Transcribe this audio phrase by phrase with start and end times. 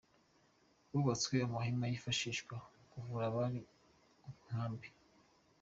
[0.89, 3.59] Hubatswe amahema yifashishwa mu kuvura abari
[4.19, 4.87] mu nkambi.